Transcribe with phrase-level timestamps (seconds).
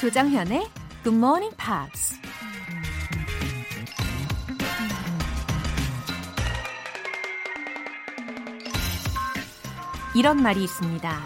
[0.00, 0.66] 조장현의
[1.04, 2.18] Good Morning Pops.
[10.16, 11.20] 이런 말이 있습니다.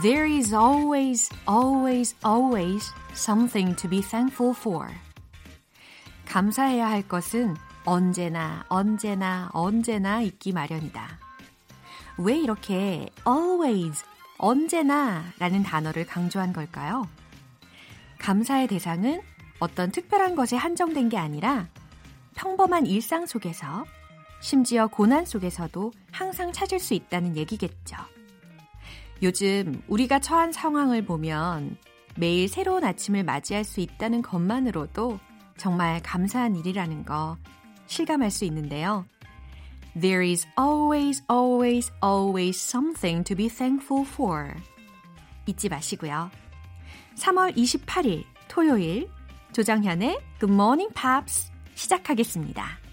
[0.00, 4.88] There is always, always, always something to be thankful for.
[6.26, 11.18] 감사해야 할 것은 언제나, 언제나, 언제나 있기 마련이다.
[12.16, 14.06] 왜 이렇게 always,
[14.38, 17.06] 언제나 라는 단어를 강조한 걸까요?
[18.24, 19.20] 감사의 대상은
[19.60, 21.68] 어떤 특별한 것에 한정된 게 아니라
[22.34, 23.84] 평범한 일상 속에서
[24.40, 27.98] 심지어 고난 속에서도 항상 찾을 수 있다는 얘기겠죠.
[29.22, 31.76] 요즘 우리가 처한 상황을 보면
[32.16, 35.18] 매일 새로운 아침을 맞이할 수 있다는 것만으로도
[35.58, 37.36] 정말 감사한 일이라는 거
[37.88, 39.04] 실감할 수 있는데요.
[40.00, 44.54] There is always, always, always something to be thankful for.
[45.44, 46.30] 잊지 마시고요.
[47.16, 49.08] 3월 28일 토요일
[49.52, 52.83] 조정현의 Good Morning Pops 시작하겠습니다.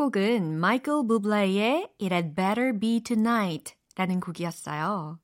[0.00, 5.18] 곡은 마이클 부블레의 It Had Better Be Tonight 라는 곡이었어요.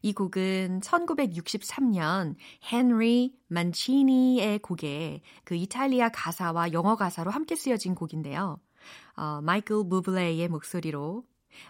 [0.00, 2.36] 이 곡은 1963년
[2.70, 8.60] 헨리 만치니의 곡에 그 이탈리아 가사와 영어 가사로 함께 쓰여진 곡인데요.
[9.16, 11.24] 어, 마이클 부블레의 목소리로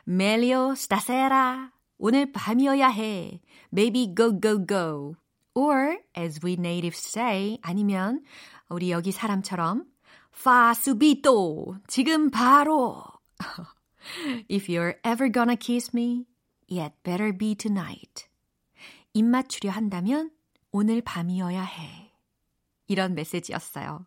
[0.04, 3.40] 멜리오 스타세라 오늘 밤이어야 해
[3.72, 5.14] Maybe go go go
[5.54, 8.22] or as we natives say 아니면
[8.68, 9.86] 우리 여기 사람처럼
[10.32, 11.78] Fa subito.
[11.86, 13.02] 지금 바로.
[14.50, 16.26] If you're ever gonna kiss me,
[16.68, 18.26] it better be tonight.
[19.14, 20.30] 입 맞추려 한다면
[20.70, 22.12] 오늘 밤이어야 해.
[22.88, 24.06] 이런 메시지였어요.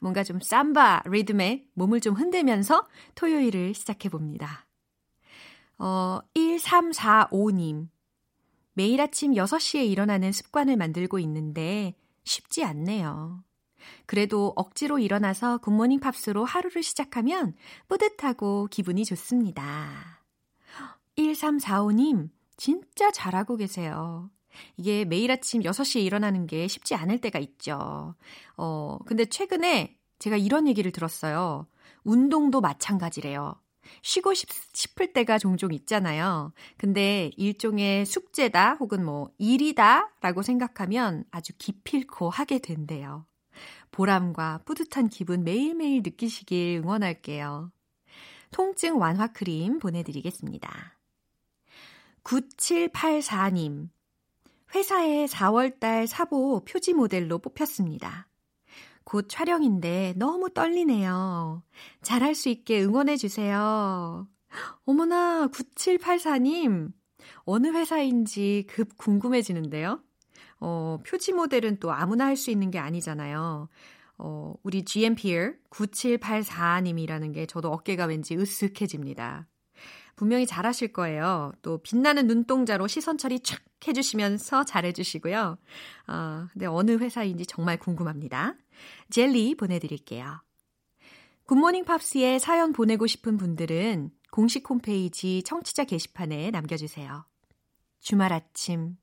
[0.00, 4.66] 뭔가 좀 삼바 리듬에 몸을 좀 흔들면서 토요일을 시작해 봅니다.
[5.78, 7.88] 어, 1345님.
[8.72, 11.94] 매일 아침 6시에 일어나는 습관을 만들고 있는데
[12.24, 13.42] 쉽지 않네요.
[14.06, 17.54] 그래도 억지로 일어나서 굿모닝 팝스로 하루를 시작하면
[17.88, 20.22] 뿌듯하고 기분이 좋습니다.
[21.16, 24.30] 1345님, 진짜 잘하고 계세요.
[24.76, 28.14] 이게 매일 아침 6시에 일어나는 게 쉽지 않을 때가 있죠.
[28.56, 31.66] 어, 근데 최근에 제가 이런 얘기를 들었어요.
[32.04, 33.54] 운동도 마찬가지래요.
[34.02, 36.52] 쉬고 싶, 싶을 때가 종종 있잖아요.
[36.76, 43.26] 근데 일종의 숙제다 혹은 뭐 일이다 라고 생각하면 아주 기필코 하게 된대요.
[43.90, 47.70] 보람과 뿌듯한 기분 매일매일 느끼시길 응원할게요.
[48.50, 50.98] 통증 완화 크림 보내드리겠습니다.
[52.24, 53.88] 9784님.
[54.74, 58.28] 회사에 4월달 사보 표지 모델로 뽑혔습니다.
[59.04, 61.62] 곧 촬영인데 너무 떨리네요.
[62.02, 64.26] 잘할 수 있게 응원해주세요.
[64.84, 66.92] 어머나, 9784님.
[67.44, 70.02] 어느 회사인지 급 궁금해지는데요.
[70.60, 73.68] 어, 표지 모델은 또 아무나 할 수 있는 게 아니잖아요.
[74.18, 79.46] 어, 우리 GMPR 9784님이라는 게 저도 어깨가 왠지 으쓱해집니다.
[80.16, 81.52] 분명히 잘하실 거예요.
[81.60, 85.58] 또 빛나는 눈동자로 시선 처리 촥 해주시면서 잘해주시고요.
[86.08, 88.54] 어, 근데 어느 회사인지 정말 궁금합니다.
[89.10, 90.40] 젤리 보내드릴게요.
[91.44, 97.24] 굿모닝 팝스에 사연 보내고 싶은 분들은 공식 홈페이지 청취자 게시판에 남겨주세요.
[98.00, 98.96] 주말 아침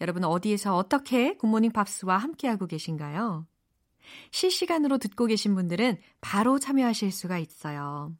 [0.00, 3.46] 여러분 어디에서 어떻게 굿모닝 팝스와 함께하고 계신가요?
[4.30, 8.12] 실시간으로 듣고 계신 분들은 바로 참여하실 수가 있어요.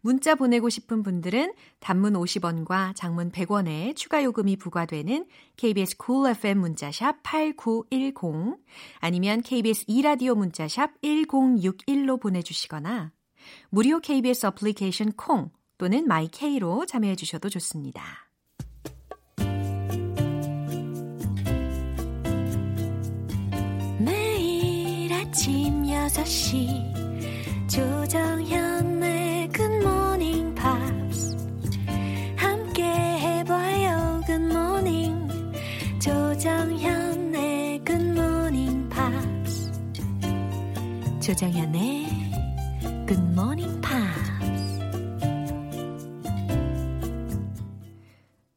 [0.00, 5.26] 문자 보내고 싶은 분들은 단문 50원과 장문 100원의 추가 요금이 부과되는
[5.56, 8.58] KBS cool FM 문자샵 8910
[9.00, 13.12] 아니면 KBS 2라디오 문자샵 1061로 보내주시거나
[13.68, 18.25] 무료 KBS 어플리케이션 콩 또는 마이케이로 참여해 주셔도 좋습니다.
[25.36, 31.36] 아침 6시 조정현의 굿모닝 팝스
[32.36, 35.28] 함께 해봐요 굿모닝
[36.00, 39.72] 조정현의 굿모닝 팝스
[41.20, 42.06] 조정현의
[43.06, 44.80] 굿모닝 팝스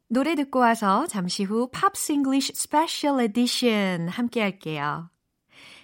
[0.07, 5.09] 노래 듣고 와서 잠시 후 팝스 잉글리쉬 스페셜 에디션 함께 할게요.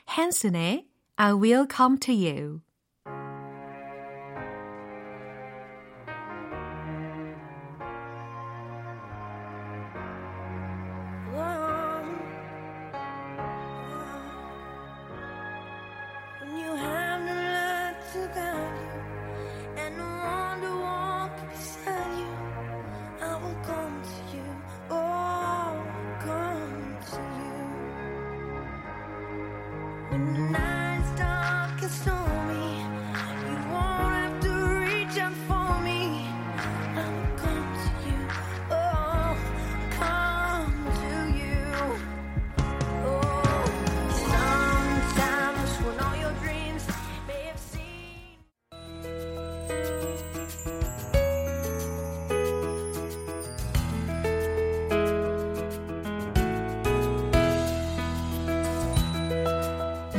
[0.08, 0.84] Hanson,
[1.18, 2.62] I Will Come to You.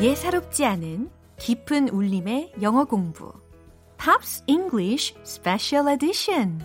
[0.06, 3.32] 예사롭지 않은 깊은 울림의 영어 공부.
[3.98, 6.60] Pops English Special Edition.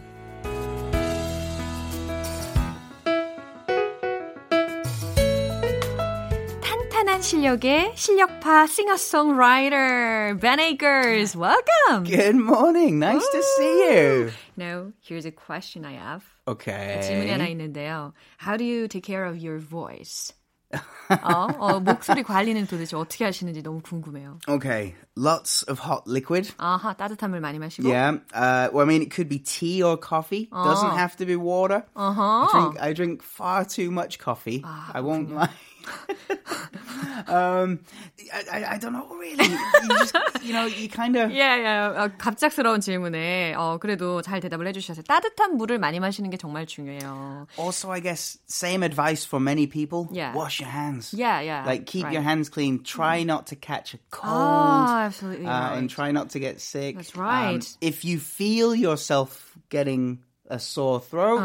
[6.62, 11.36] 탄탄한 실력의 실력파 싱어송라이터 Ben Akers.
[11.36, 12.06] Welcome.
[12.06, 13.00] Good morning.
[13.00, 14.30] Nice to see you.
[14.56, 16.24] Now, here's a question I have.
[16.48, 17.00] Okay.
[17.02, 18.14] 질문이 하나 있는데요.
[18.38, 20.32] How do you take care of your voice?
[21.23, 24.38] 어, 어, 목소리 관리는 도대체 어떻게 하시는지 너무 궁금해요.
[24.49, 24.94] Okay.
[25.17, 26.53] Lots of hot liquid.
[26.59, 27.88] 아하, 따뜻한 물 많이 마시고.
[27.88, 28.19] Yeah.
[28.35, 30.49] Uh, well, I mean, it could be tea or coffee.
[30.53, 31.85] Doesn't have to be water.
[31.94, 32.23] Uh-huh.
[32.23, 34.65] I drink, I drink far too much coffee.
[34.65, 35.49] I won't lie.
[37.29, 37.81] um,
[38.33, 39.44] I, I, I don't know really.
[39.44, 41.31] You just, you know, you kind of.
[41.31, 41.67] 예, 예.
[41.67, 47.47] 어, 갑작스러운 질문에 어, 그래도 잘 대답을 해주셔서 따뜻한 물을 많이 마시는 게 정말 중요해요.
[47.56, 50.09] Also, I guess same advice for many people.
[50.12, 50.35] Yeah.
[50.35, 51.15] Wash your hands.
[51.15, 51.65] Yeah, yeah.
[51.65, 52.12] Like keep right.
[52.12, 52.83] your hands clean.
[52.83, 54.33] Try not to catch a cold.
[54.35, 55.79] Ah, absolutely uh, right.
[55.79, 56.97] and try not to get sick.
[56.97, 57.62] That's right.
[57.62, 60.19] Um, if you feel yourself getting
[60.49, 61.41] a sore throat,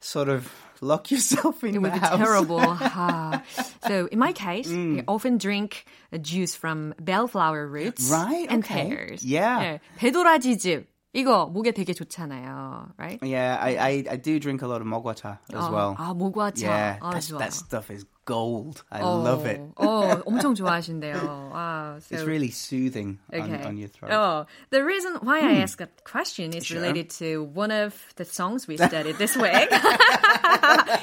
[0.00, 0.50] sort of
[0.84, 1.76] lock yourself in Uh-huh.
[1.76, 2.18] It would the be house.
[2.18, 2.60] terrible.
[2.62, 3.42] Ah.
[3.86, 8.88] So in my case, I often drink a juice from bellflower roots Right, and okay.
[8.88, 9.22] pears.
[9.24, 9.60] Yeah.
[9.60, 10.86] 예, 배도라지즙.
[11.12, 12.92] 이거 목에 되게 좋잖아요.
[12.96, 13.18] Right?
[13.22, 15.96] Yeah, I, I, I do drink a lot of mogwata as 어, well.
[15.98, 16.62] 아, 모과차.
[16.62, 17.38] yeah, 아, that's, 좋아요.
[17.38, 18.81] that stuff is gold.
[18.91, 19.61] I 어, love it.
[19.75, 21.51] 어, 엄청 좋아하신대요.
[21.53, 23.63] 아, so, It's really soothing on, Okay.
[23.65, 24.11] on your throat.
[24.11, 26.81] Oh, the reason why I asked that question is Sure.
[26.81, 29.69] related to one of the songs we studied this week.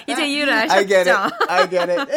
[0.08, 0.74] 이제 이유를 아셨죠?
[0.76, 1.32] I get it.
[1.48, 2.10] I get it.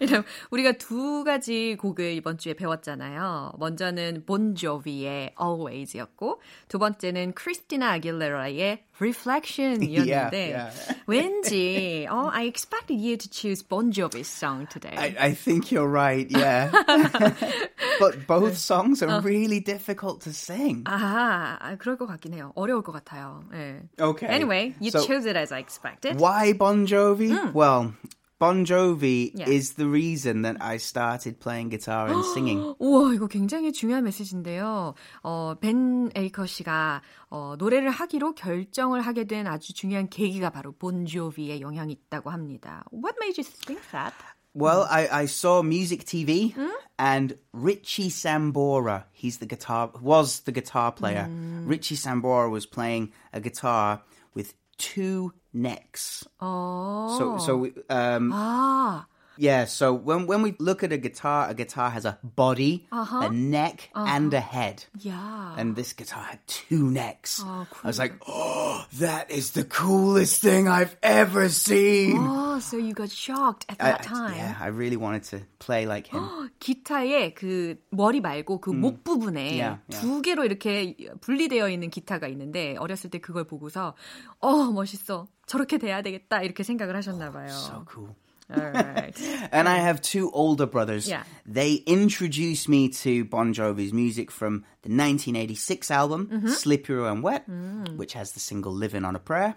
[0.00, 3.52] you know, 우리가 두 가지 곡을 이번 주에 배웠잖아요.
[3.58, 10.71] 먼저는 본조비의 Always였고 두 번째는 크리스티나 아길레라의 Reflection이었는데 Yeah, yeah.
[11.07, 14.93] 왠지 oh, I expected you to choose Bon Jovi's song today.
[14.95, 16.69] I, I think you're right, yeah.
[17.99, 20.83] but both songs are really difficult to sing.
[20.85, 22.51] 아, 아, 그럴 것 같긴 해요.
[22.55, 23.43] 어려울 것 같아요.
[23.53, 23.81] 예.
[23.99, 24.27] Okay.
[24.27, 26.19] Anyway, you So- chose it as I expected.
[26.19, 27.53] Why Bon Jovi?
[27.53, 27.93] Well,
[28.39, 29.47] Bon Jovi Yeah.
[29.49, 32.75] is the reason that I started playing guitar and singing.
[32.79, 34.95] 우와, 이거 굉장히 중요한 메시지인데요.
[35.23, 41.61] 어, 벤 에이커 씨가 어, 노래를 하기로 결정을 하게 된 아주 중요한 계기가 바로 본조비의
[41.61, 42.83] 영향이 있다고 합니다.
[42.91, 44.13] What made you think that?
[44.55, 46.53] Well, I, I saw music TV
[46.99, 51.27] and Richie Sambora, he's the guitar, was the guitar player.
[51.65, 54.01] Richie Sambora was playing a guitar
[54.35, 56.24] with two necks.
[56.40, 57.16] Oh.
[57.18, 59.06] So, so, um, 아,
[59.37, 63.31] yeah, so when, when we look at a guitar, a guitar has a body, a
[63.31, 64.85] neck, and a head.
[65.07, 65.55] 야.
[65.57, 67.41] And this guitar had two necks.
[67.43, 72.17] Oh, I was like, oh, that is the coolest thing I've ever seen.
[72.19, 74.35] Oh, so you got shocked at I- that I- time.
[74.37, 76.21] yeah, I really wanted to play like him.
[76.59, 79.99] 기타의 그 머리 말고 그 목 부분에 Yeah, yeah.
[79.99, 83.95] 두 개로 이렇게 분리되어 있는 기타가 있는데 어렸을 때 그걸 보고서
[84.39, 87.49] 어 멋있어 저렇게 돼야 되겠다 이렇게 생각을 하셨나 봐요.
[87.49, 88.13] so cool.
[88.54, 89.16] Alright.
[89.52, 91.08] And I have two older brothers.
[91.08, 91.22] Yeah.
[91.46, 96.48] They introduced me to Bon Jovi's music from the 1986 album, Mm-hmm.
[96.48, 97.96] Slippery When Wet, Mm.
[97.96, 99.54] which has the single Living on a Prayer,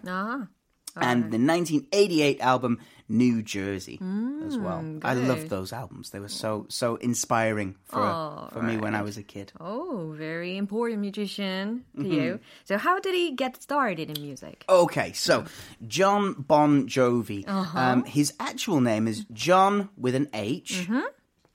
[0.96, 4.00] 아, and the 1988 album, New Jersey,
[4.48, 4.84] as well.
[5.04, 6.12] I loved those albums.
[6.12, 9.52] They were so, so inspiring for, Oh, for me when I was a kid.
[9.60, 12.12] oh, very important musician to Mm-hmm.
[12.12, 12.40] you.
[12.64, 14.64] So how did he get started in music?
[14.70, 15.44] Okay, so
[15.88, 17.44] John Bon Jovi.
[17.48, 17.78] Uh-huh.
[17.80, 20.88] Um, his actual name is John with an H.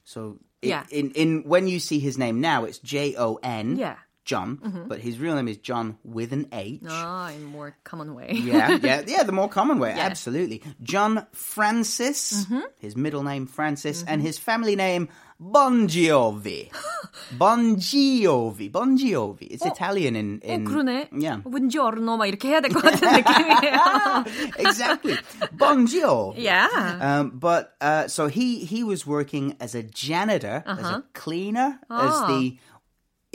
[0.04, 0.68] So it, Mm-hmm.
[0.68, 0.84] Yeah.
[0.90, 3.76] in in when you see his name now, it's J O N.
[3.76, 3.96] Yeah.
[4.25, 6.81] John, but his real name is John with an H.
[6.87, 8.29] Oh, in more common way.
[8.37, 9.97] Yeah, yeah, yeah, the more common way, Yes.
[9.97, 10.11] Mm-hmm.
[10.11, 10.61] absolutely.
[10.83, 12.45] John Francis,
[12.79, 16.69] his middle name Francis, and his family name Bon Jovi.
[17.35, 19.47] bon Jovi, Bon Jovi.
[19.49, 21.09] It's Italian in, 어, in 그러네.
[21.17, 21.37] Yeah.
[21.43, 24.59] Buongiorno 막 이렇게 해야 될 것 같은 느낌이에요.
[24.59, 25.17] exactly.
[25.57, 26.35] Bon Jovi.
[26.37, 26.69] yeah.
[27.01, 32.13] Um, but uh, so he he was working as a janitor, as a cleaner, as
[32.21, 32.27] Ah.
[32.29, 32.57] the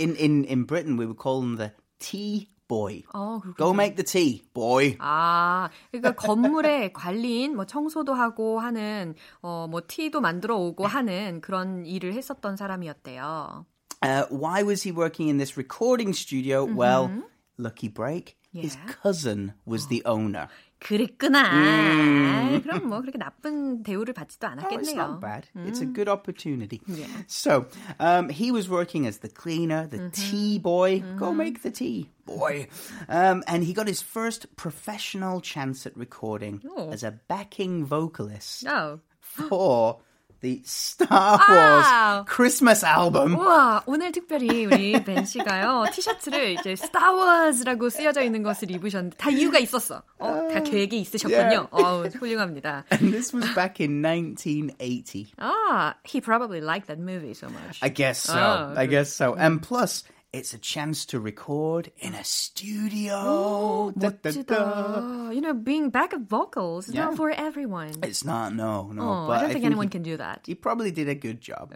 [0.01, 3.03] in in in Britain we would call him the tea boy.
[3.15, 3.55] 어, 그렇구나.
[3.57, 4.97] Go make the tea, boy.
[4.99, 11.87] 아, 그러니까 건물의 관리인, 뭐 청소도 하고 하는, 어, 뭐 티도 만들어 오고 하는 그런
[11.87, 13.67] 일을 했었던 사람이었대요.
[14.03, 16.65] Uh, why was he working in this recording studio?
[16.65, 17.09] Well,
[17.57, 18.37] lucky break.
[18.53, 18.93] His Yeah.
[19.03, 20.49] cousin was the owner.
[20.81, 21.41] 그랬구나.
[21.43, 24.97] 아이, 그럼 뭐 그렇게 나쁜 대우를 받지도 Oh, it's 않았겠네요.
[24.97, 25.49] not bad.
[25.67, 26.81] It's a good opportunity.
[26.87, 27.07] Yeah.
[27.27, 27.67] So
[27.99, 31.03] um, he was working as the cleaner, the tea boy.
[31.19, 32.69] Go make the tea, boy.
[33.09, 36.91] Um, and he got his first professional chance at recording Oh.
[36.93, 39.01] as a backing vocalist Oh.
[39.21, 39.99] for
[40.43, 42.25] the Star Wars Wow.
[42.29, 43.37] Christmas album.
[43.37, 49.59] 우와, 오늘 특별히 우리 벤 씨가요, 티셔츠를 이제 스타워즈라고 쓰여져 있는 것을 입으셨는데, 다 이유가
[49.59, 50.03] 있었어.
[50.19, 51.69] 어, 다 계획이 있으셨군요.
[51.71, 52.85] 어우, 훌륭합니다.
[52.93, 55.33] And this was back in 1980.
[55.39, 57.81] 아, he probably liked that movie so much.
[57.83, 58.37] I guess so.
[58.37, 59.35] Oh, I guess so.
[59.39, 63.93] And plus, it's a chance to record in a studio.
[63.97, 64.31] Da, da, da.
[64.45, 65.35] 멋지다.
[65.35, 67.07] You know, being backup vocals is Yeah.
[67.07, 67.93] not for everyone.
[68.03, 69.03] It's not, no, no.
[69.03, 70.43] Oh, but I don't think think anyone he, can do that.
[70.45, 71.73] he probably did a good job.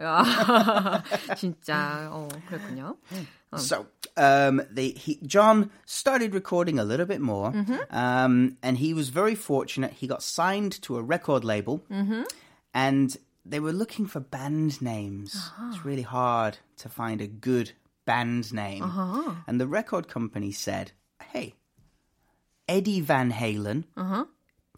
[1.35, 2.97] 진짜, 어, 그랬군요.
[3.57, 7.51] So, um, they, he, John started recording a little bit more,
[7.89, 9.91] um, and he was very fortunate.
[9.91, 11.81] He got signed to a record label,
[12.73, 15.51] and they were looking for band names.
[15.67, 17.73] It's really hard to find a good
[18.06, 18.82] band name.
[19.46, 20.92] And the record company said,
[21.32, 21.54] hey,
[22.68, 23.84] Eddie Van Halen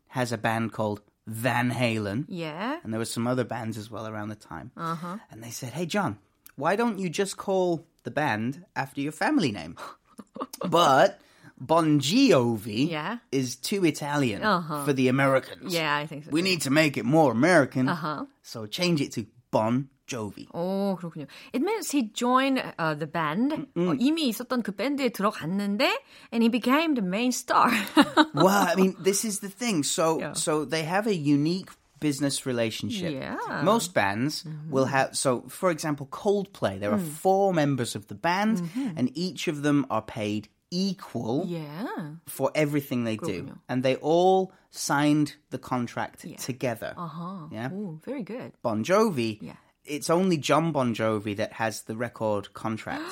[0.08, 2.24] has a band called Van Halen.
[2.28, 2.78] Yeah.
[2.82, 4.72] And there were some other bands as well around the time.
[4.76, 5.18] Uh-huh.
[5.30, 6.18] And they said, hey, John,
[6.56, 9.76] why don't you just call the band after your family name?
[10.68, 11.20] but
[11.60, 13.18] Bon Jovi Yeah.
[13.30, 14.40] is too Italian
[14.84, 15.72] for the Americans.
[15.74, 16.30] Yeah, I think so.
[16.30, 17.88] We need to make it more American.
[17.88, 18.24] Uh-huh.
[18.42, 20.47] So change it to Bon Jovi.
[20.53, 21.25] 오, 그렇군요.
[21.53, 23.53] It means he joined uh, the band.
[23.75, 25.91] 어, 이미 있었던 그 밴드에 들어갔는데,
[26.31, 27.71] and he became the main star.
[28.33, 29.83] well, I mean, this is the thing.
[29.83, 30.33] So, Yeah.
[30.33, 31.69] so they have a unique
[31.99, 33.13] business relationship.
[33.13, 33.37] Yeah.
[33.63, 35.15] Most bands will have.
[35.15, 36.79] So, for example, Coldplay.
[36.79, 38.61] There are four members of the band,
[38.97, 42.17] and each of them are paid equal yeah.
[42.25, 43.57] for everything they do, 그렇군요.
[43.69, 46.93] and they all signed the contract together.
[46.97, 47.47] Uh-huh.
[47.51, 47.69] Yeah.
[47.71, 48.51] 오, very good.
[48.61, 49.37] Bon Jovi.
[49.39, 49.53] Yeah.
[49.87, 53.03] It's only John Bon Jovi that has the record contract.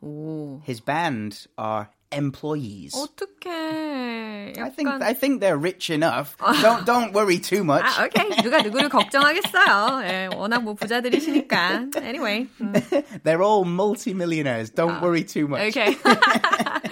[0.01, 0.61] 오.
[0.63, 2.93] His band are employees.
[2.95, 4.55] 어떡해.
[4.57, 6.37] I think 약간- I think they're rich enough.
[6.61, 7.83] don't don't worry too much.
[7.83, 8.29] 아, 오케이.
[8.43, 10.03] 누가 누구를 걱정하겠어요.
[10.07, 11.89] 예, 워낙 뭐 부자들이시니까.
[11.97, 12.47] Anyway.
[12.61, 12.73] 음,
[13.23, 14.69] They're all multimillionaires.
[14.69, 15.75] Don't worry too much.
[15.75, 15.97] Okay.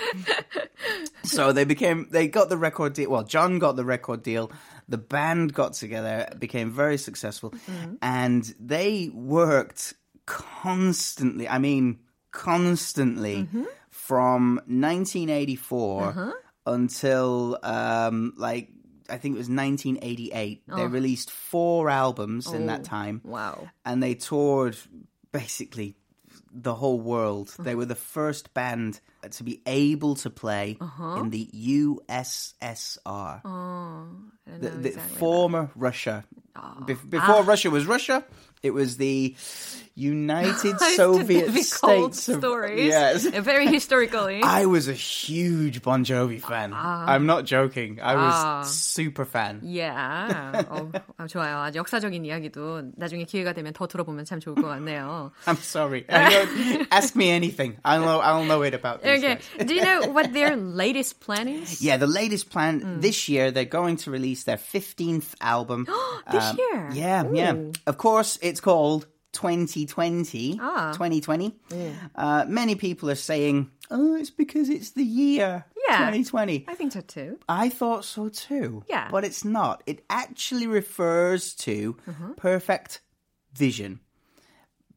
[1.27, 3.11] So they became they got the record deal.
[3.11, 4.51] Well, John got the record deal.
[4.89, 7.95] The band got together, became very successful, mm-hmm.
[8.01, 9.95] and they worked
[10.27, 11.49] constantly.
[11.49, 11.99] I mean,
[12.31, 13.65] constantly mm-hmm.
[13.91, 16.33] from 1984 uh-huh.
[16.67, 18.69] until um, like
[19.11, 20.63] I think it was 1988.
[20.67, 20.87] They oh.
[20.87, 23.21] released four albums in that oh, time.
[23.25, 23.69] wow.
[23.85, 24.77] and they toured
[25.33, 25.97] basically
[26.63, 27.55] the whole world.
[27.59, 30.79] They were the first band to be able to play
[31.19, 36.25] in the USSR, don't the, the exactly former Russia.
[36.57, 38.25] Bef- before Russia was Russia,
[38.66, 39.36] it was the
[39.96, 40.94] United that.
[40.96, 42.30] Soviet Difficult States.
[42.30, 42.86] Of, stories.
[42.88, 43.26] yes.
[43.26, 44.42] Uh, Very historically.
[44.44, 46.72] I was a huge Bon Jovi fan.
[46.74, 48.00] I'm not joking.
[48.02, 48.64] I was Ah.
[48.64, 49.60] super fan.
[49.64, 50.64] Yeah.
[50.70, 51.60] 어, 아, 좋아요.
[51.68, 55.32] 아주 역사적인 이야기도 나중에 기회가 되면 더 들어보면 참 좋을 것 같네요.
[55.46, 56.06] I'm sorry.
[56.10, 57.76] I know, ask me anything.
[57.84, 58.20] I'll know.
[58.22, 59.40] I'll know it about these Okay.
[59.58, 59.68] guys.
[59.68, 61.82] Do you know what their latest plan is?
[61.82, 63.02] Yeah, the latest plan Mm.
[63.02, 65.86] this year, they're going to release their 15th album.
[66.32, 66.90] This Um, year?
[66.94, 67.54] Yeah, yeah.
[67.54, 67.72] Ooh.
[67.86, 70.59] Of course, it's called 2020.
[70.61, 70.93] Ah.
[70.95, 71.55] 2020.
[72.15, 75.99] Uh, many people are saying, oh, it's because it's the year Yeah.
[75.99, 76.65] 2020.
[76.69, 77.39] I think so too.
[77.49, 78.83] I thought so too.
[78.89, 79.09] Yeah.
[79.11, 79.83] But it's not.
[79.87, 82.33] It actually refers to Mm-hmm.
[82.35, 83.01] perfect
[83.55, 84.01] vision.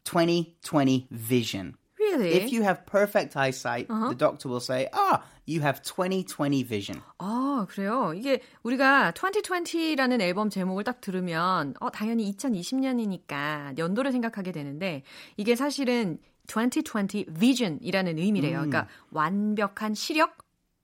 [0.05, 1.75] 2020 vision.
[2.11, 2.33] Really?
[2.37, 4.09] If you have perfect eyesight, Uh-huh.
[4.09, 7.01] the doctor will say, ah, you have 2020 vision.
[7.19, 8.13] 아, 그래요.
[8.15, 15.03] 이게 우리가 2020라는 앨범 제목을 딱 들으면 어, 당연히 2020년이니까 연도를 생각하게 되는데
[15.37, 18.53] 이게 사실은 2020 vision이라는 의미래요.
[18.57, 20.37] 그러니까 완벽한 시력,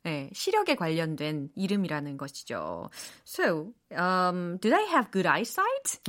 [0.06, 2.92] 네, 시력에 관련된 이름이라는 것이죠.
[3.26, 6.00] So, um, do they have good eyesight?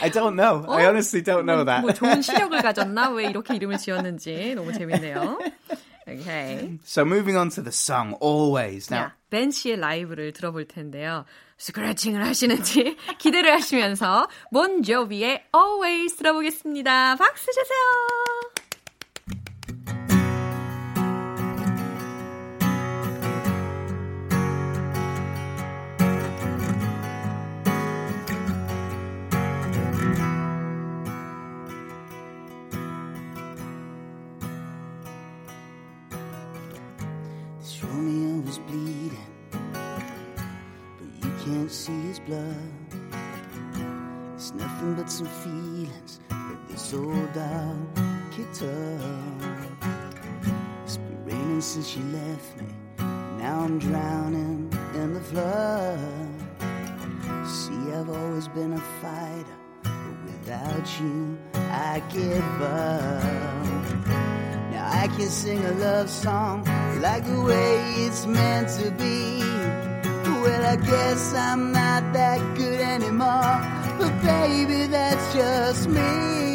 [0.00, 0.64] I don't know.
[0.66, 1.82] I honestly don't know that.
[1.82, 3.10] 뭐 좋은 시력을 가졌나?
[3.10, 5.38] 왜 이렇게 이름을 지었는지 너무 재밌네요.
[6.08, 6.78] Okay.
[6.84, 8.90] So moving on to the song, always.
[8.90, 11.26] Now, 자, 벤 씨의 라이브를 들어볼 텐데요.
[11.58, 17.16] 스크래칭을 하시는지 기대를 하시면서 몬조비의 Always 들어보겠습니다.
[17.16, 18.51] 박수 주세요.
[42.26, 42.56] Blood.
[44.34, 47.76] It's nothing but some feelings that this old dog
[48.30, 49.84] kicked up.
[50.84, 52.74] It's been raining since you left me.
[53.38, 55.98] Now I'm drowning in the flood.
[57.46, 63.22] See, I've always been a fighter, but without you, I give up.
[64.70, 66.64] Now I can sing a love song
[67.00, 69.31] like the way it's meant to be.
[70.72, 73.60] I guess I'm not that good anymore,
[73.98, 76.51] but baby, that's just me.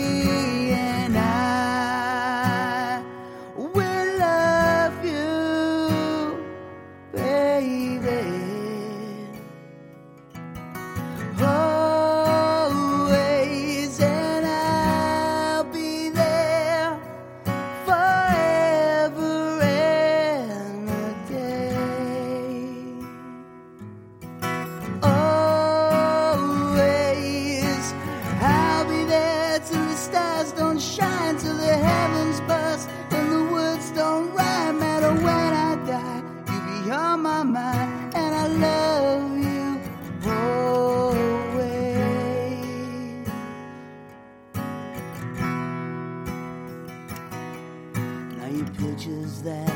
[49.48, 49.74] That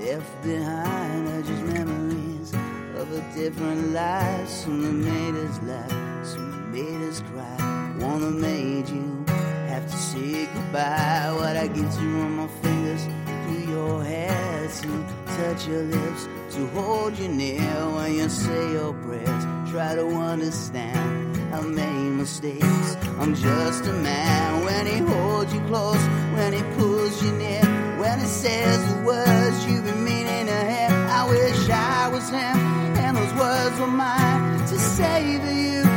[0.00, 2.52] left behind are just memories
[2.96, 4.48] of a different life.
[4.48, 7.58] Some that made us laugh, some that made us cry.
[7.98, 9.24] One that made you
[9.72, 11.32] have to say goodbye.
[11.40, 13.04] What I get to on my fingers
[13.44, 15.06] through your hair to
[15.38, 19.44] touch your lips, to hold you near when you say your prayers.
[19.70, 21.54] Try to understand.
[21.54, 22.96] I made mistakes.
[23.20, 27.67] I'm just a man when he holds you close, when he pulls you near,
[28.08, 30.88] when he says the words you've been meaning to hear.
[30.90, 32.58] I wish I was him
[33.04, 35.87] and those words were mine to save you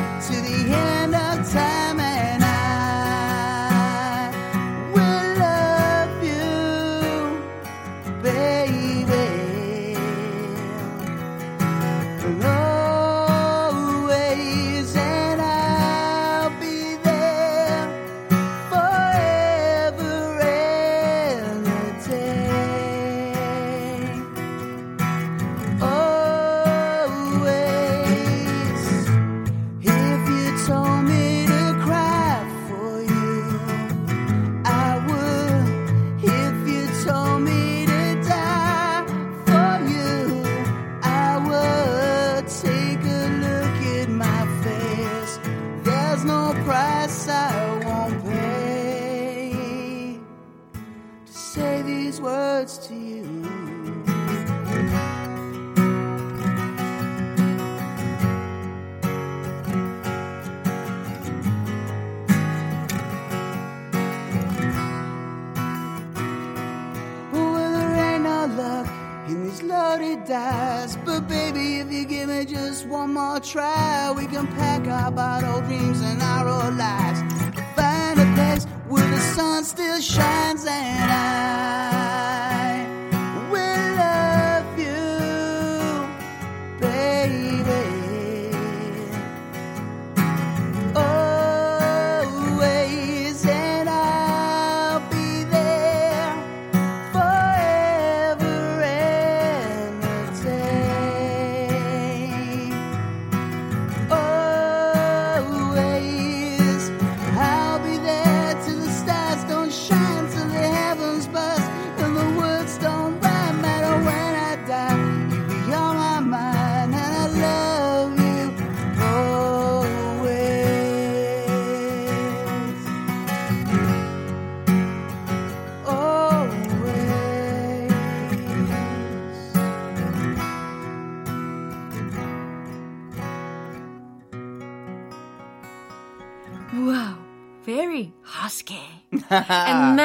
[73.51, 73.90] try,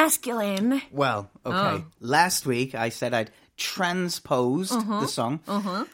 [0.06, 0.82] masculine.
[0.92, 1.84] Well, okay.
[2.00, 5.40] Last week I said I'd transposed the song.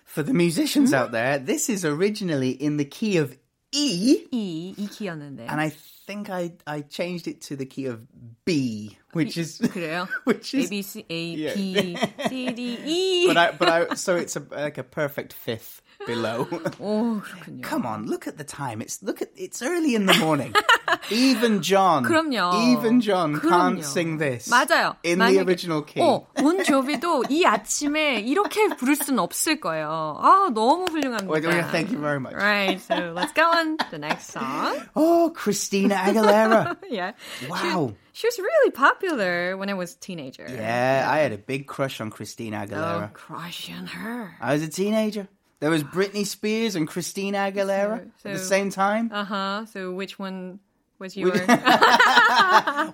[0.05, 3.38] For the musicians out there, this is originally in the key of
[3.73, 5.45] E, 이, 이 키였는데.
[5.49, 5.69] and I
[6.07, 7.99] think I I changed it to the key of
[8.45, 10.07] B, which is 그래요?
[10.23, 11.53] which A, is B, C, A, Yeah.
[11.53, 11.97] B,
[12.29, 13.27] C, D, E.
[13.27, 16.45] but I but I so it's a, like a perfect fifth below.
[16.79, 17.62] 오, 그렇군요.
[17.63, 18.81] Come on, look at the time.
[18.81, 20.53] It's look at it's early in the morning.
[21.12, 22.53] Even John, 그럼요.
[22.77, 23.49] even John 그럼요.
[23.49, 24.49] can't sing this.
[24.49, 24.95] 맞아요.
[25.03, 26.01] in the 만약에- original key.
[26.01, 30.17] 어, 본 조비도 이 아침에 이렇게 부를 수는 없을 거예요.
[30.21, 31.27] 아, 너무 훌륭합니다.
[31.27, 32.33] Well, yeah, thank you very much.
[32.36, 34.77] Right, so let's go on to the next song.
[34.95, 36.77] Oh, Christina Aguilera.
[36.89, 37.12] Yeah.
[37.49, 37.93] Wow.
[38.13, 40.45] She, she was really popular when I was a teenager.
[40.49, 43.13] Yeah, I had a big crush on Christina Oh, Aguilera.
[43.13, 44.36] crush on her.
[44.41, 45.27] I was a teenager.
[45.62, 49.11] There was Britney Spears and Christina Aguilera So- at the so- same time.
[49.14, 49.64] Uh-huh.
[49.70, 50.59] So which one
[50.98, 51.31] was your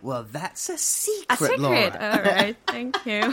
[0.03, 1.61] well, that's a a secret, secret?
[1.61, 1.93] Laura.
[2.01, 2.57] All right.
[2.67, 3.33] Thank you.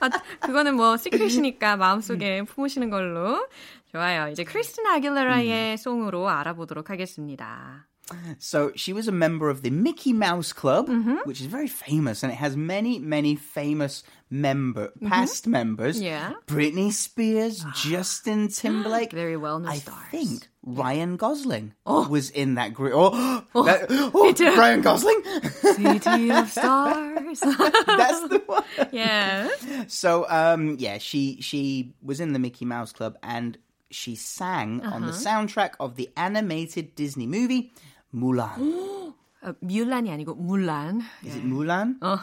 [0.00, 0.08] 아,
[0.40, 3.46] 그거는 뭐 시크릿이니까 마음속에 품으시는 걸로.
[3.92, 4.28] 좋아요.
[4.28, 7.86] 이제 크리스티나 아길레라의 송으로 알아보도록 하겠습니다.
[8.38, 11.16] So she was a member of the Mickey Mouse Club, Mm-hmm.
[11.24, 15.96] which is very famous, and it has many, many famous member, past members.
[15.96, 16.04] Mm-hmm.
[16.06, 16.32] Yeah.
[16.34, 19.12] Ah, Britney Spears, Justin Timberlake.
[19.12, 20.06] Very well-known I stars.
[20.10, 22.92] think Ryan Gosling was in that group.
[22.96, 24.56] Oh, that- oh.
[24.58, 25.22] Ryan Gosling.
[25.60, 27.40] City of Stars.
[27.40, 28.64] That's the one.
[28.92, 29.48] yeah.
[29.88, 33.58] So, um, yeah, she she was in the Mickey Mouse Club and
[33.90, 35.18] she sang on the Uh-huh.
[35.18, 37.72] soundtrack of the animated Disney movie
[38.14, 39.14] Mulan.
[39.42, 41.00] 어, 뮬란이 아니고 물란.
[41.24, 41.98] Is it Mulan?
[42.02, 42.18] 어,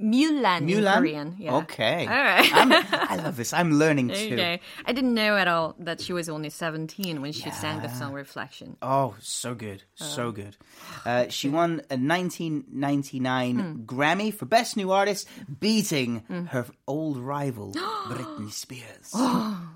[0.00, 0.96] 뮬란 in Mulan?
[0.96, 1.36] Korean.
[1.38, 1.56] Yeah.
[1.56, 2.06] Okay.
[2.08, 2.48] All right.
[2.54, 3.52] I'm, I love this.
[3.52, 4.32] I'm learning too.
[4.32, 4.60] Okay.
[4.86, 8.14] I didn't know at all that she was only 17 when she sang the song
[8.14, 8.78] Reflection.
[8.80, 9.82] Oh, so good.
[9.94, 10.56] So good.
[11.04, 13.82] Uh, she won a 1999 Hmm.
[13.84, 15.28] Grammy for Best New Artist,
[15.60, 17.72] beating her old rival,
[18.08, 19.12] Britney Spears.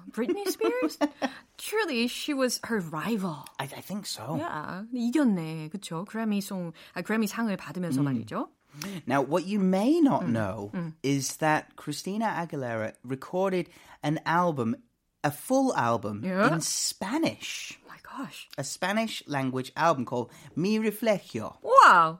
[0.12, 0.98] Britney Spears?
[1.58, 3.44] Surely she was her rival.
[3.58, 4.38] I, I think so.
[4.40, 5.68] 야, 이겼네.
[5.70, 6.04] 그쵸?
[6.06, 8.04] 그래미 송, 아, 그래미 상을 받으면서 음.
[8.04, 8.48] 말이죠.
[9.05, 10.33] Now, what you may not Hmm.
[10.33, 10.71] know
[11.03, 13.69] is that Christina Aguilera recorded
[14.03, 14.75] an album,
[15.23, 16.47] a full album Yeah.
[16.53, 18.47] in Spanish, Oh my gosh.
[18.57, 21.57] a Spanish language album called Mi Reflejo.
[21.61, 22.19] Wow.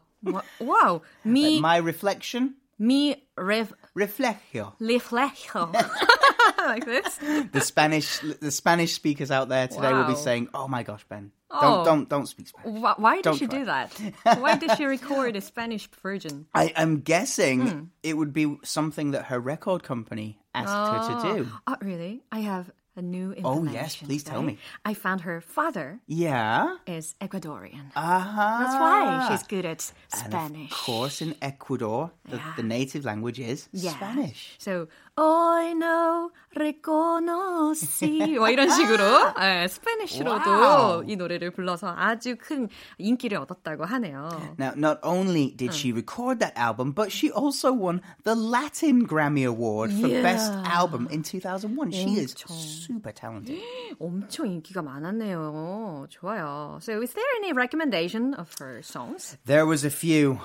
[0.59, 1.01] Wow.
[1.23, 4.73] Mi, My reflection, mi rev, reflejo.
[4.79, 5.69] reflejo.
[6.73, 7.17] like this.
[7.51, 11.31] The Spanish, the Spanish speakers out there today will be saying, "Oh my gosh, Ben,
[11.51, 11.61] Oh.
[11.61, 13.59] don't don't don't speak Spanish." Why, why did Don't she try.
[13.59, 13.89] do that?
[14.39, 16.47] Why did she record a Spanish version?
[16.53, 17.83] I am guessing Hmm.
[18.03, 21.49] it would be something that her record company asked her to do.
[21.67, 22.23] Oh, really?
[22.31, 23.67] I have a new information.
[23.67, 24.57] Oh, yes, please tell me.
[24.85, 26.77] I found her father Yeah.
[26.87, 27.91] is Ecuadorian.
[27.93, 28.57] Uh-huh.
[28.61, 30.71] That's why she's good at And Spanish.
[30.71, 32.53] of course, in Ecuador, the, Yeah.
[32.55, 33.91] the native language is Yeah.
[33.99, 34.55] Spanish.
[34.59, 38.36] So, I know, reconocí.
[38.38, 39.04] 뭐 이런 식으로
[39.40, 41.04] 예, 스페니쉬로도 와우.
[41.06, 44.28] 이 노래를 불러서 아주 큰 인기를 얻었다고 하네요.
[44.58, 49.44] Now, not only did she record that album, but she also won the Latin Grammy
[49.46, 50.64] Award for Best Yeah.
[50.66, 51.92] Album in 2001.
[51.92, 52.56] She is 엄청.
[52.56, 53.60] super talented.
[54.00, 56.06] 엄청 인기가 많았네요.
[56.10, 56.78] 좋아요.
[56.82, 59.36] So, is there any recommendation of her songs?
[59.46, 60.38] There was a few.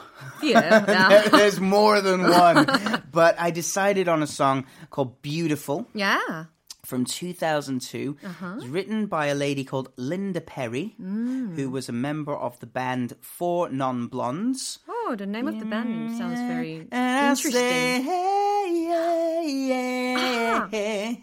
[0.44, 0.80] Yeah.
[0.86, 2.65] There- There's more than one.
[3.12, 6.45] but I decided on a song called Beautiful Yeah.
[6.91, 8.17] from 2002.
[8.25, 8.47] Uh-huh.
[8.47, 11.55] It was written by a lady called Linda Perry, Mm.
[11.57, 14.79] who was a member of the band Four Non Blondes.
[14.89, 18.05] Oh, the name of the band sounds very And I say, interesting.
[18.11, 20.69] hey, yeah, yeah,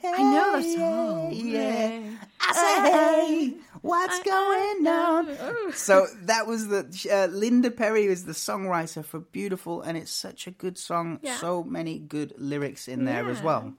[0.03, 1.31] Ah, I know the song.
[1.33, 2.01] Yeah.
[2.49, 5.73] I say, hey, what's going on?
[5.73, 10.47] So that was the uh, Linda Perry was the songwriter for Beautiful, and it's such
[10.47, 11.19] a good song.
[11.21, 11.37] Yeah.
[11.37, 13.73] So many good lyrics in there as well.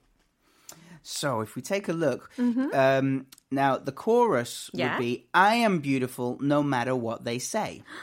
[1.02, 2.30] So if we take a look,
[2.72, 4.78] um, now the chorus Mm-hmm.
[4.80, 4.96] Yeah.
[4.96, 7.82] would be, "I am beautiful no matter what they say."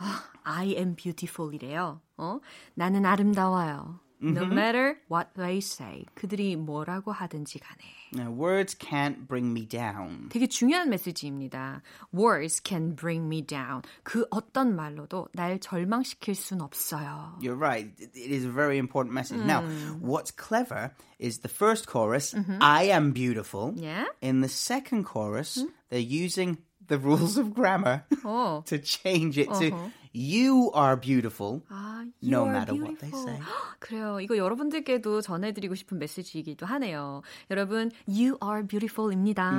[0.43, 2.01] I am beautiful이래요.
[2.17, 2.39] 어?
[2.75, 3.99] 나는 아름다워요.
[4.23, 6.05] No matter what they say.
[6.13, 7.81] 그들이 뭐라고 하든지 간에.
[8.13, 10.29] Now, words can't bring me down.
[10.29, 11.81] 되게 중요한 메시지입니다.
[12.13, 13.81] Words can bring me down.
[14.03, 17.35] 그 어떤 말로도 날 절망시킬 순 없어요.
[17.41, 17.89] You're right.
[17.99, 19.41] It it is a very important message.
[19.43, 20.01] Now, Mm.
[20.01, 23.71] what's clever is the first chorus, I am beautiful.
[23.73, 23.83] Mm-hmm.
[23.83, 24.05] Yeah?
[24.21, 28.63] In the second chorus, they're using the rules of grammar 어.
[28.65, 29.89] to change it to Uh-huh.
[30.15, 31.61] you are beautiful.
[31.69, 33.23] 아, No you are matter what they beautiful.
[33.23, 33.39] say.
[33.79, 34.19] 그래요.
[34.19, 37.21] 이거 여러분들께도 전해드리고 싶은 메시지이기도 하네요.
[37.49, 39.51] 여러분, you are beautiful입니다.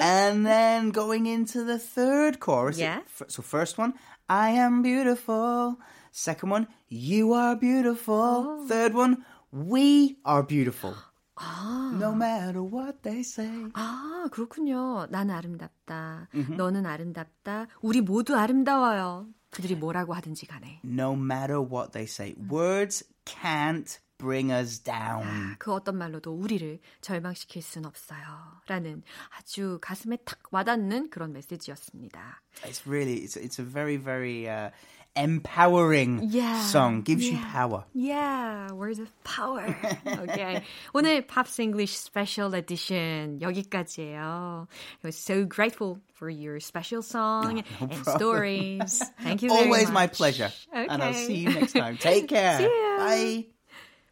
[0.00, 2.78] and then going into the third chorus.
[2.78, 3.00] Yeah.
[3.06, 3.94] F- So first one,
[4.28, 5.76] I am beautiful.
[6.12, 8.66] Second one, you are beautiful.
[8.68, 10.94] Third one, we are beautiful.
[11.41, 13.69] No matter what they say.
[13.73, 15.07] 아, 그렇군요.
[15.09, 16.27] 나는 아름답다.
[16.57, 17.67] 너는 아름답다.
[17.81, 19.27] 우리 모두 아름다워요.
[19.49, 20.81] 그들이 뭐라고 하든지 간에.
[20.85, 22.35] No matter what they say.
[22.51, 25.55] Words can't bring us down.
[25.57, 28.19] 그 어떤 말로도 우리를 절망시킬 순 없어요.
[28.67, 29.01] 라는
[29.37, 32.41] 아주 가슴에 탁 와닿는 그런 메시지였습니다.
[32.63, 34.71] It's really, it's, it's a very, very uh,
[35.15, 36.61] empowering yeah.
[36.61, 37.33] song gives yeah.
[37.33, 37.83] you power.
[37.93, 39.75] Yeah, words of power.
[40.05, 40.63] Okay.
[40.93, 44.67] 오늘 Pops English Special Edition 여기까지예요.
[44.69, 48.17] I was so grateful for your special song oh, no and problem.
[48.17, 49.03] stories.
[49.21, 49.51] Thank you.
[49.51, 50.51] Always my pleasure.
[50.71, 50.87] Okay.
[50.87, 51.97] And I'll see you next time.
[51.97, 52.67] Take care.
[52.97, 53.47] Bye.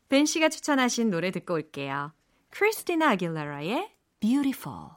[0.09, 2.13] 벤 씨가 추천하신 노래 듣고 올게요.
[2.51, 4.96] 크리스티나 아길레라의 Beautiful.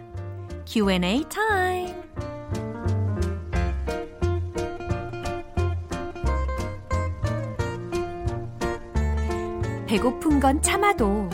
[0.73, 1.93] Q&A 타임.
[9.85, 11.29] 배고픈 건 참아도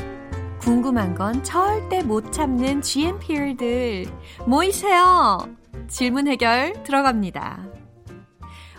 [0.59, 4.07] 궁금한 건 절대 못 참는 GMPR들
[4.47, 5.37] 모이세요.
[5.87, 7.63] 질문 해결 들어갑니다.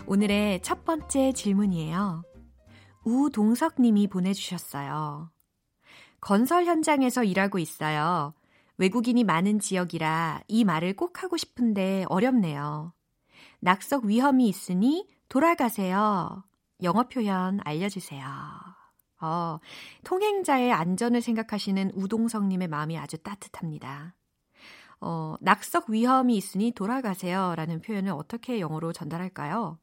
[0.07, 2.23] 오늘의 첫 번째 질문이에요.
[3.05, 5.31] 우동석 님이 보내주셨어요.
[6.19, 8.33] 건설 현장에서 일하고 있어요.
[8.79, 12.93] 외국인이 많은 지역이라 이 말을 꼭 하고 싶은데 어렵네요.
[13.59, 16.43] 낙석 위험이 있으니 돌아가세요.
[16.81, 18.25] 영어 표현 알려주세요.
[19.21, 19.59] 어,
[20.05, 24.15] 통행자의 안전을 생각하시는 우동성님의 마음이 아주 따뜻합니다.
[25.01, 27.55] 어, 낙석 위험이 있으니 돌아가세요.
[27.57, 29.77] 라는 표현을 어떻게 영어로 전달할까요?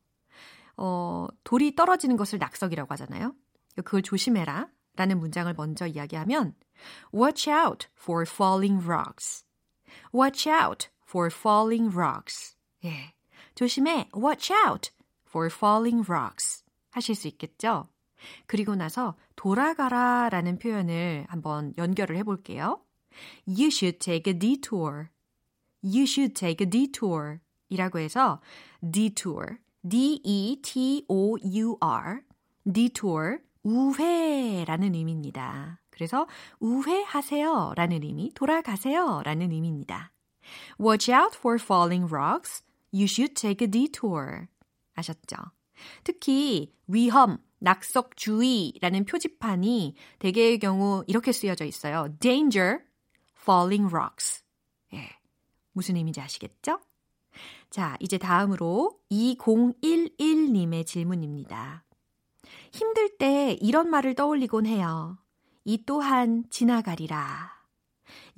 [0.79, 3.35] 어, 돌이 떨어지는 것을 낙석이라고 하잖아요.
[3.77, 4.69] 그걸 조심해라.
[4.97, 6.55] 라는 문장을 먼저 이야기하면
[7.13, 9.45] Watch out for falling rocks.
[10.13, 12.57] Watch out for falling rocks.
[12.85, 13.15] 예.
[13.55, 14.09] 조심해.
[14.15, 14.91] Watch out
[15.29, 16.65] for falling rocks.
[16.91, 17.89] 하실 수 있겠죠?
[18.47, 22.81] 그리고 나서 돌아가라 라는 표현을 한번 연결을 해볼게요.
[23.47, 25.09] You should take a detour.
[25.83, 27.39] You should take a detour.
[27.69, 28.41] 이라고 해서
[28.81, 31.03] detour, D-E-T-O-U-R,
[32.71, 35.81] detour, 우회라는 의미입니다.
[35.91, 36.29] 그래서
[36.61, 40.13] 우회하세요 라는 의미, 돌아가세요 라는 의미입니다.
[40.79, 42.63] Watch out for falling rocks.
[42.93, 44.47] You should take a detour.
[44.95, 45.37] 아셨죠?
[46.05, 52.15] 특히 위험, 낙석 주의라는 표지판이 대개의 경우 이렇게 쓰여져 있어요.
[52.21, 52.79] Danger,
[53.43, 54.45] falling rocks.
[54.95, 55.09] 예.
[55.73, 56.79] 무슨 의미인지 아시겠죠?
[57.71, 61.86] 자, 이제 다음으로 2011님의 질문입니다.
[62.77, 65.19] 힘들 때 이런 말을 떠올리곤 해요.
[65.65, 67.57] 이 또한 지나가리라.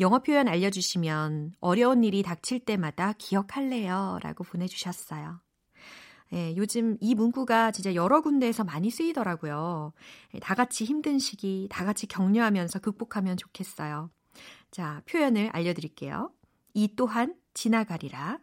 [0.00, 4.18] 영어 표현 알려주시면 어려운 일이 닥칠 때마다 기억할래요.
[4.22, 5.40] 라고 보내주셨어요.
[6.32, 9.92] 예, 요즘 이 문구가 진짜 여러 군데에서 많이 쓰이더라고요.
[10.34, 14.10] 예, 다 같이 힘든 시기, 다 같이 격려하면서 극복하면 좋겠어요.
[14.70, 16.30] 자, 표현을 알려드릴게요.
[16.74, 18.38] 이 또한 지나가리라.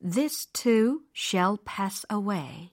[0.00, 2.70] This too shall pass away.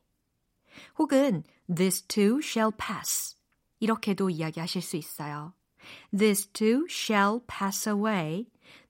[0.97, 3.35] 혹은 This too shall pass.
[3.79, 5.53] 이렇게도 이야기하실 수 있어요.
[6.15, 8.47] This too shall pass away.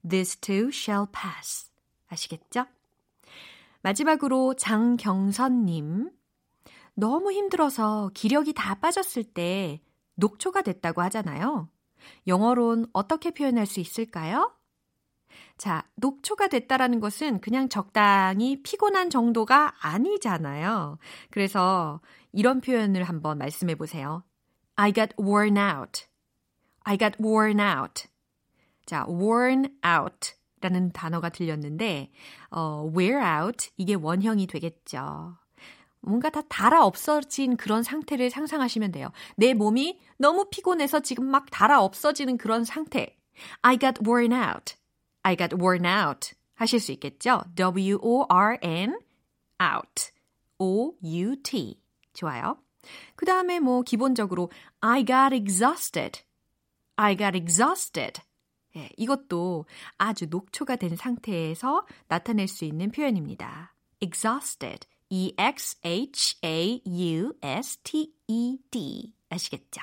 [0.07, 1.71] This too shall pass.
[2.09, 2.65] 아시겠죠?
[3.81, 6.11] 마지막으로 장경선님.
[6.95, 9.81] 너무 힘들어서 기력이 다 빠졌을 때
[10.15, 11.69] 녹초가 됐다고 하잖아요.
[12.27, 14.53] 영어론 어떻게 표현할 수 있을까요?
[15.57, 20.97] 자, 녹초가 됐다라는 것은 그냥 적당히 피곤한 정도가 아니잖아요.
[21.29, 24.23] 그래서 이런 표현을 한번 말씀해 보세요.
[24.75, 26.05] I got worn out.
[26.83, 28.07] I got worn out.
[28.85, 32.11] 자, worn out 라는 단어가 들렸는데,
[32.49, 35.37] 어, wear out, 이게 원형이 되겠죠.
[35.99, 39.11] 뭔가 다 달아 없어진 그런 상태를 상상하시면 돼요.
[39.37, 43.17] 내 몸이 너무 피곤해서 지금 막 달아 없어지는 그런 상태.
[43.61, 44.75] I got worn out.
[45.23, 46.33] I got worn out.
[46.55, 47.41] 하실 수 있겠죠?
[47.55, 48.99] W-O-R-N
[49.61, 50.11] out.
[50.59, 51.81] O-U-T.
[52.13, 52.57] 좋아요.
[53.15, 56.21] 그 다음에 뭐 기본적으로 I got exhausted.
[56.95, 58.21] I got exhausted.
[58.75, 59.65] 예, 이것도
[59.97, 63.75] 아주 녹초가 된 상태에서 나타낼 수 있는 표현입니다.
[63.99, 64.87] exhausted.
[65.09, 65.93] E-X-H-A-U-S-T-E-D.
[69.29, 69.81] 아시겠죠?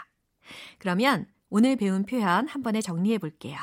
[0.78, 3.56] 그러면 오늘 배운 표현 한 번에 정리해 볼게요.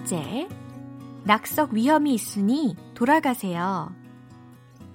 [0.00, 0.48] 번째,
[1.24, 3.92] 낙석 위험이 있으니 돌아가세요.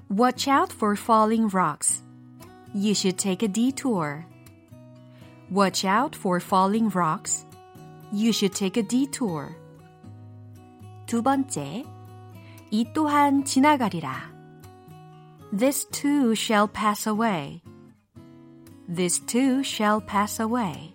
[0.09, 2.03] Watch out for falling rocks.
[2.73, 4.25] You should take a detour.
[5.49, 7.45] Watch out for falling rocks.
[8.13, 9.55] You should take a detour.
[11.05, 11.85] 두 번째,
[12.71, 14.31] 이 또한 지나가리라.
[15.51, 17.61] This too shall pass away.
[18.87, 20.93] This too shall pass away.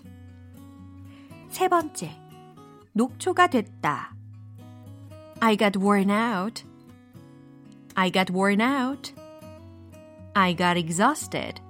[1.50, 2.10] 세 번째,
[2.93, 4.15] 녹초가 됐다.
[5.39, 6.63] I got worn out.
[7.95, 9.13] I got worn out.
[10.33, 11.61] I got exhausted.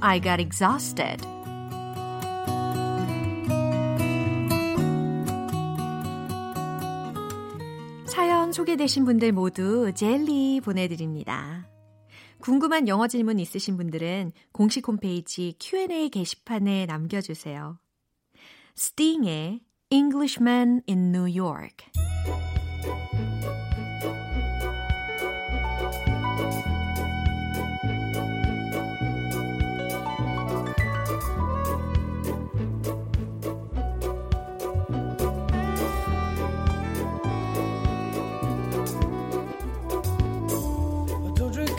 [0.00, 1.26] I got exhausted.
[8.06, 11.68] 사연 소개되신 분들 모두 젤리 보내드립니다.
[12.40, 17.78] 궁금한 영어 질문 있으신 분들은 공식 홈페이지 Q&A 게시판에 남겨주세요.
[18.76, 21.82] Sting의 Englishman in New York.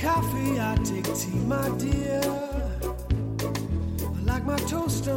[0.02, 2.21] Coffee, I take tea, my dear.
[4.04, 5.08] I like my toast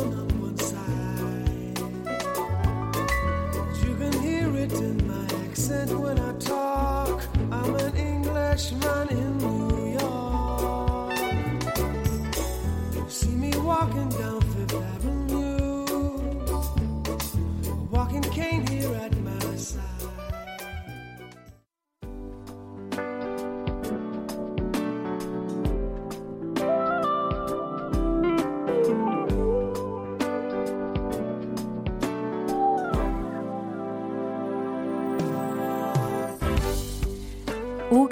[4.73, 7.23] in my accent when I talk.
[7.51, 11.13] I'm an Englishman in New York.
[13.09, 14.44] See me walking down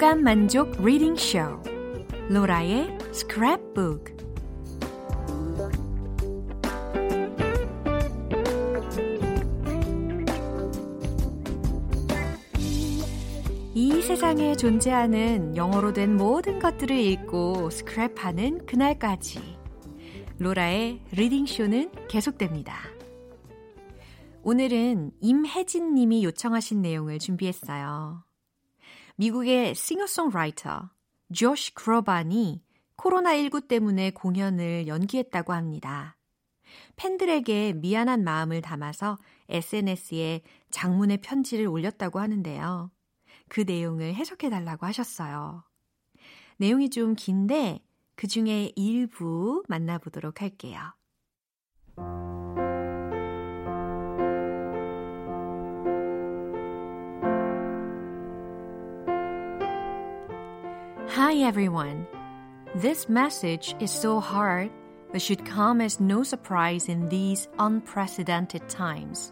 [0.03, 1.39] 오감 만족 리딩 쇼
[2.27, 4.11] 로라의 스크랩북
[13.73, 19.39] 이 세상에 존재하는 영어로 된 모든 것들을 읽고 스크랩하는 그날까지
[20.37, 22.75] 로라의 리딩 쇼는 계속됩니다.
[24.43, 28.32] 오늘은 임혜진 님이 요청하신 내용을 준비했어요.
[29.15, 30.89] 미국의 싱어송라이터
[31.33, 32.63] 조시 크로반이
[32.97, 36.17] 코로나19 때문에 공연을 연기했다고 합니다.
[36.95, 42.91] 팬들에게 미안한 마음을 담아서 SNS에 장문의 편지를 올렸다고 하는데요.
[43.49, 45.63] 그 내용을 해석해 달라고 하셨어요.
[46.57, 47.83] 내용이 좀 긴데
[48.15, 50.79] 그 중에 일부 만나보도록 할게요.
[61.13, 62.07] Hi everyone.
[62.73, 64.71] This message is so hard,
[65.11, 69.31] but should come as no surprise in these unprecedented times.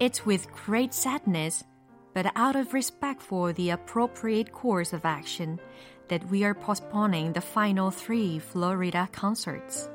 [0.00, 1.64] It's with great sadness,
[2.12, 5.58] but out of respect for the appropriate course of action,
[6.08, 9.88] that we are postponing the final three Florida concerts.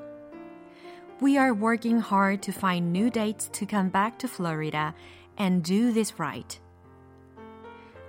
[1.22, 4.96] We are working hard to find new dates to come back to Florida
[5.38, 6.60] and do this right.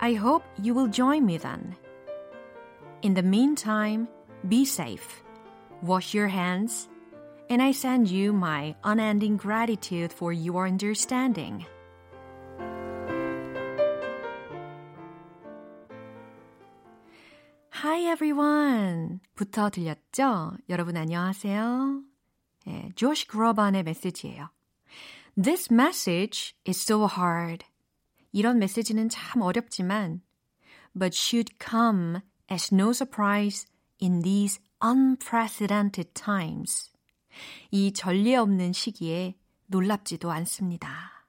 [0.01, 1.75] I hope you will join me then.
[3.02, 4.08] In the meantime,
[4.48, 5.22] be safe
[5.82, 6.88] wash your hands,
[7.50, 11.66] and I send you my unending gratitude for your understanding.
[17.70, 19.20] Hi everyone!
[19.34, 20.56] 부터 들렸죠?
[20.68, 22.02] 여러분 안녕하세요.
[22.68, 24.50] 예, 조시 그로반의 메시지예요.
[25.36, 27.66] This message is so hard.
[28.30, 30.22] 이런 메시지는 참 어렵지만
[30.96, 33.66] but should come as no surprise
[33.98, 36.90] in these unprecedented times.
[37.70, 39.34] 이 전례 없는 시기에
[39.66, 41.24] 놀랍지도 않습니다.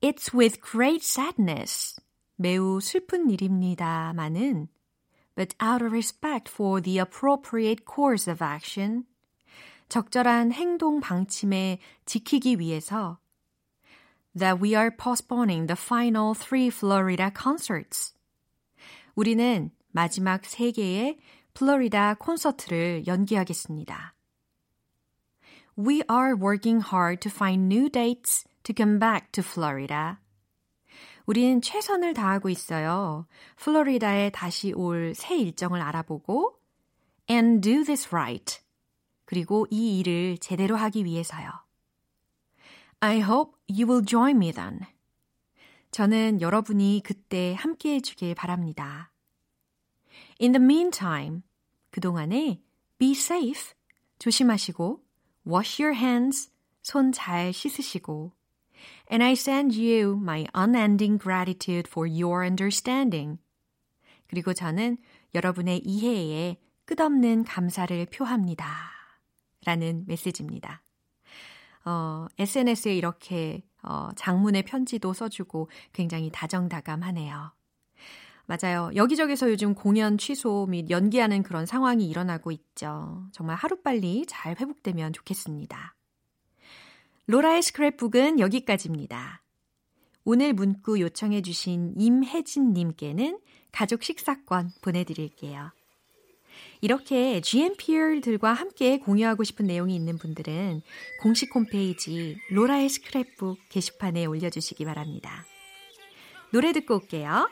[0.00, 2.00] It's with great sadness.
[2.36, 4.68] 매우 슬픈 일입니다만은
[5.34, 9.04] but out of respect for the appropriate course of action
[9.88, 13.18] 적절한 행동 방침에 지키기 위해서
[14.36, 18.14] that we are postponing the final three Florida concerts.
[19.15, 21.19] 우리는 마지막 세 개의
[21.53, 24.15] 플로리다 콘서트를 연기하겠습니다.
[25.77, 30.15] We are working hard to find new dates to come back to Florida.
[31.25, 33.27] 우리는 최선을 다하고 있어요.
[33.57, 36.59] 플로리다에 다시 올 새 일정을 알아보고
[37.29, 38.61] and do this right.
[39.25, 41.49] 그리고 이 일을 제대로 하기 위해서요.
[42.99, 44.79] I hope you will join me then.
[45.93, 49.11] 저는 여러분이 그때 함께 해주길 바랍니다.
[50.41, 51.43] In the meantime,
[51.91, 52.59] 그동안에
[52.97, 53.75] be safe,
[54.17, 55.03] 조심하시고,
[55.47, 56.49] wash your hands,
[56.81, 58.31] 손 잘 씻으시고,
[59.11, 63.37] and I send you my unending gratitude for your understanding.
[64.25, 64.97] 그리고 저는
[65.35, 68.65] 여러분의 이해에 끝없는 감사를 표합니다.
[69.63, 70.81] 라는 메시지입니다.
[71.85, 77.51] 어, SNS에 이렇게 어, 장문의 편지도 써주고 굉장히 다정다감하네요.
[78.45, 78.91] 맞아요.
[78.95, 83.25] 여기저기서 요즘 공연 취소 및 연기하는 그런 상황이 일어나고 있죠.
[83.31, 85.95] 정말 하루빨리 잘 회복되면 좋겠습니다.
[87.27, 89.41] 로라의 스크랩북은 여기까지입니다.
[90.25, 93.39] 오늘 문구 요청해주신 임혜진님께는
[93.71, 95.71] 가족 식사권 보내드릴게요.
[96.83, 100.81] 이렇게 GMPR들과 함께 공유하고 싶은 내용이 있는 분들은
[101.21, 105.45] 공식 홈페이지 로라의 스크랩북 게시판에 올려주시기 바랍니다.
[106.51, 107.49] 노래 듣고 올게요.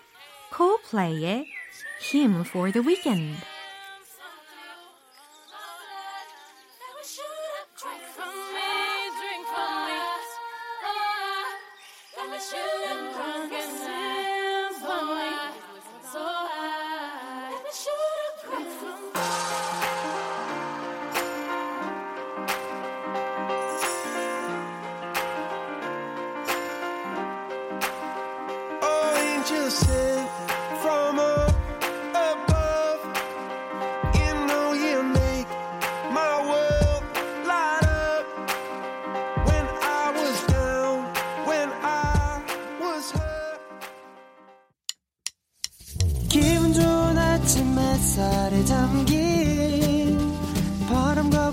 [0.53, 1.45] Coldplay의
[2.11, 3.37] Hymn for the Weekend.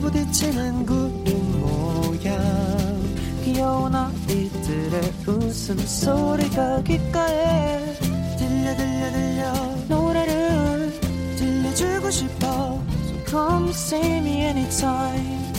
[0.09, 2.39] 부딪히는 구름 모양
[3.45, 7.95] 귀여운 아이들의 웃음소리가 귓가에
[8.39, 9.53] 들려 들려 들려
[9.89, 11.01] 노래를
[11.37, 15.53] 들려주고 싶어 So come see me anytime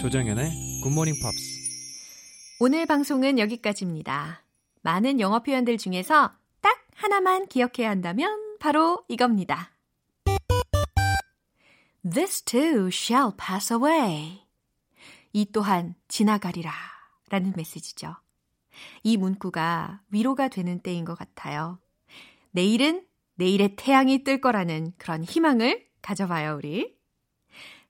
[0.00, 1.38] 조정연의 굿모닝 팝스.
[2.60, 4.44] 오늘 방송은 여기까지입니다.
[4.80, 6.32] 많은 영어 표현들 중에서
[6.62, 9.73] 딱 하나만 기억해야 한다면 바로 이겁니다.
[12.04, 14.42] This too shall pass away.
[15.32, 16.70] 이 또한 지나가리라
[17.30, 18.14] 라는 메시지죠.
[19.02, 21.78] 이 문구가 위로가 되는 때인 것 같아요.
[22.50, 26.94] 내일은 내일의 태양이 뜰 거라는 그런 희망을 가져봐요, 우리.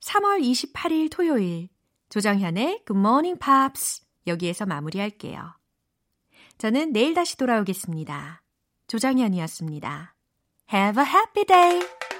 [0.01, 1.69] 3월 28일 토요일
[2.11, 5.55] 조정현의 Good Morning Pops 여기에서 마무리할게요.
[6.59, 8.43] 저는 내일 다시 돌아오겠습니다.
[8.87, 10.15] 조정현이었습니다.
[10.73, 12.14] Have a happy day!